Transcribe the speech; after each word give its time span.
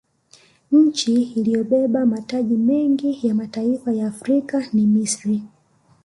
nchi 0.71 1.21
iliyobeba 1.23 2.05
mataji 2.05 2.57
mengi 2.57 3.27
ya 3.27 3.35
mataifa 3.35 3.91
ya 3.93 4.07
afrika 4.07 4.67
ni 4.73 4.87
misri 4.87 5.43